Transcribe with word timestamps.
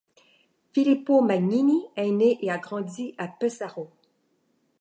Filippo 0.73 1.21
Magnini 1.21 1.83
est 1.95 2.09
né 2.09 2.39
et 2.43 2.49
a 2.49 2.57
grandi 2.57 3.13
à 3.19 3.27
Pesaro. 3.27 3.91